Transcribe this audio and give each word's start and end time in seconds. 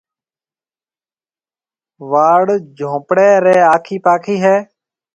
واڙ 2.11 2.45
جهونپڙَي 2.77 3.29
ري 3.45 3.57
آکي 3.73 3.97
پاکي 4.05 4.35
هيَ۔ 4.43 4.55